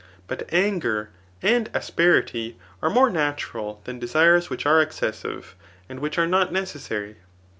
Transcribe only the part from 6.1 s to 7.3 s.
are not necessary.